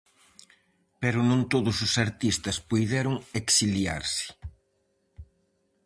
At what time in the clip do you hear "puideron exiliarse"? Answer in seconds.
2.69-4.27